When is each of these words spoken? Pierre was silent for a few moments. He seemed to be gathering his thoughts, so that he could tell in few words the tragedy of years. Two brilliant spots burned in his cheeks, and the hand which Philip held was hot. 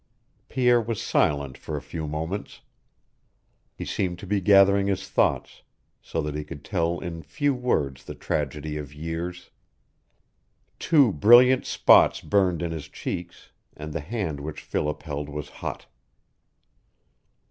Pierre 0.49 0.81
was 0.81 0.99
silent 0.99 1.59
for 1.59 1.77
a 1.77 1.79
few 1.83 2.07
moments. 2.07 2.61
He 3.75 3.85
seemed 3.85 4.17
to 4.17 4.25
be 4.25 4.41
gathering 4.41 4.87
his 4.87 5.07
thoughts, 5.07 5.61
so 6.01 6.23
that 6.23 6.33
he 6.33 6.43
could 6.43 6.65
tell 6.65 6.97
in 6.97 7.21
few 7.21 7.53
words 7.53 8.03
the 8.03 8.15
tragedy 8.15 8.77
of 8.77 8.95
years. 8.95 9.51
Two 10.79 11.13
brilliant 11.13 11.67
spots 11.67 12.19
burned 12.19 12.63
in 12.63 12.71
his 12.71 12.87
cheeks, 12.87 13.51
and 13.77 13.93
the 13.93 14.01
hand 14.01 14.39
which 14.39 14.61
Philip 14.63 15.03
held 15.03 15.29
was 15.29 15.49
hot. 15.49 15.85